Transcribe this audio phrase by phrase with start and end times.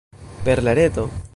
[0.47, 1.09] Per la reto.